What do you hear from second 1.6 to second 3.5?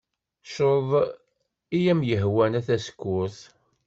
i am-yehwan a tasekkurt.